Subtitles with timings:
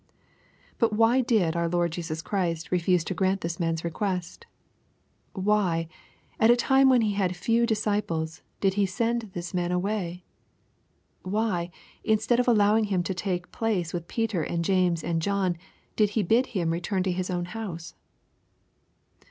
[0.79, 4.47] But why did our Lord Jesus Christ refuse to grant this man's request?
[5.33, 5.87] Why,
[6.39, 10.25] at a time when he had few disciples, did He send this man away?
[11.21, 11.69] Why,
[12.03, 15.55] instead of allowing him to take place with Peter and James and John,
[15.95, 17.93] did He bid him return to his own house